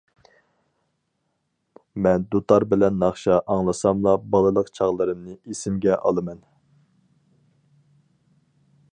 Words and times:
مەن 2.05 2.23
دۇتار 2.35 2.65
بىلەن 2.71 2.97
ناخشا 3.03 3.35
ئاڭلىساملا 3.55 4.13
بالىلىق 4.35 4.71
چاغلىرىمنى 4.79 5.37
ئېسىمگە 5.51 5.99
ئالىمەن. 5.99 6.41